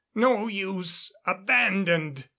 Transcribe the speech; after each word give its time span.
"No 0.15 0.47
use! 0.47 1.13
Abandoned!" 1.27 2.25